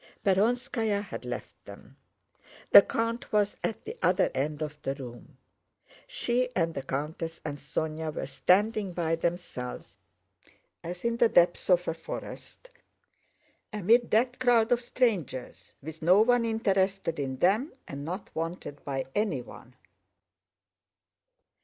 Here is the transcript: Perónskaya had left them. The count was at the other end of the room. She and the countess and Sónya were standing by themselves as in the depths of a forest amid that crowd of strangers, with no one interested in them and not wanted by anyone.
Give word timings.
Perónskaya 0.25 1.03
had 1.03 1.25
left 1.25 1.63
them. 1.65 1.95
The 2.71 2.81
count 2.81 3.31
was 3.31 3.55
at 3.63 3.85
the 3.85 3.99
other 4.01 4.31
end 4.33 4.63
of 4.63 4.81
the 4.81 4.95
room. 4.95 5.37
She 6.07 6.49
and 6.55 6.73
the 6.73 6.81
countess 6.81 7.39
and 7.45 7.59
Sónya 7.59 8.11
were 8.11 8.25
standing 8.25 8.93
by 8.93 9.15
themselves 9.15 9.99
as 10.83 11.05
in 11.05 11.17
the 11.17 11.29
depths 11.29 11.69
of 11.69 11.87
a 11.87 11.93
forest 11.93 12.71
amid 13.71 14.09
that 14.09 14.39
crowd 14.39 14.71
of 14.71 14.81
strangers, 14.81 15.75
with 15.83 16.01
no 16.01 16.21
one 16.21 16.45
interested 16.45 17.19
in 17.19 17.37
them 17.37 17.71
and 17.87 18.03
not 18.03 18.31
wanted 18.33 18.83
by 18.83 19.05
anyone. 19.13 19.75